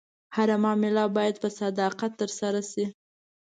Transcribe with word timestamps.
هره 0.35 0.55
معامله 0.63 1.03
باید 1.15 1.35
په 1.43 1.49
صداقت 1.59 2.11
ترسره 2.21 2.61
شي. 2.71 2.85